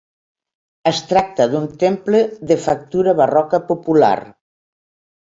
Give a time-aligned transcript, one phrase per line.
[0.91, 2.23] Es tracta d'un temple
[2.55, 4.15] de factura barroca popular.